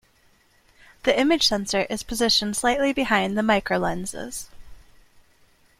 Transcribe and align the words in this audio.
The 1.03 1.15
image 1.15 1.47
sensor 1.47 1.85
is 1.87 2.01
positioned 2.01 2.57
slightly 2.57 2.91
behind 2.91 3.37
the 3.37 3.43
microlenses. 3.43 4.47